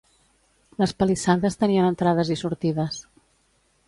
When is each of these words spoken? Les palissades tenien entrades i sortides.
Les 0.83 0.93
palissades 1.01 1.59
tenien 1.63 1.89
entrades 1.89 2.31
i 2.37 2.39
sortides. 2.41 2.99